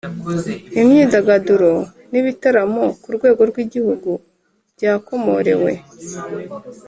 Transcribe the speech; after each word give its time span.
Imyidagaduro 0.79 1.71
n’ 2.11 2.13
ibitaramo 2.21 2.83
ku 3.01 3.07
rwego 3.15 3.41
rw 3.49 3.57
‘Igihugu 3.65 4.11
byakomorewe 4.75 5.71